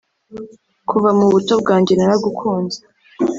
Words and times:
kuva 0.89 1.09
mu 1.17 1.25
buto 1.31 1.53
bwanjye 1.61 1.93
naragukunze 1.95 2.77